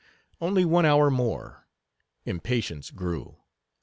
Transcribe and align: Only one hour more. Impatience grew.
Only 0.39 0.65
one 0.65 0.83
hour 0.83 1.11
more. 1.11 1.67
Impatience 2.25 2.89
grew. 2.89 3.37